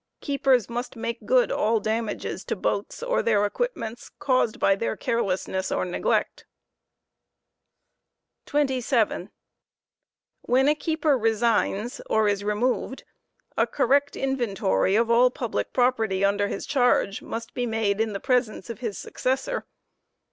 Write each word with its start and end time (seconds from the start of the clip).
Keepers 0.19 0.67
must 0.67 0.95
make, 0.95 1.27
good 1.27 1.51
all 1.51 1.79
damages 1.79 2.43
to 2.45 2.55
boats 2.55 3.03
or 3.03 3.21
their 3.21 3.45
equipments 3.45 4.09
caused 4.17 4.59
by 4.59 4.75
their 4.75 4.97
carelessness 4.97 5.71
or 5.71 5.85
neglect.• 5.85 6.43
27. 8.47 9.29
When 10.41 10.67
a 10.67 10.73
keeper 10.73 11.15
resigns 11.15 12.01
or 12.09 12.27
is 12.27 12.43
removed, 12.43 13.03
a 13.55 13.67
correct 13.67 14.15
inventory 14.15 14.95
of 14.95 15.09
aUpubUc 15.09 15.65
property 15.71 16.21
ke 16.21 16.23
0hftn 16.23 16.23
* 16.23 16.25
i) 16.25 16.29
of 16.29 16.29
under 16.33 16.47
his 16.47 16.65
charge 16.65 17.21
must 17.21 17.53
be 17.53 17.67
made 17.67 18.01
in 18.01 18.13
the 18.13 18.19
presence 18.19 18.71
of 18.71 18.79
his 18.79 18.97
successor. 18.97 19.67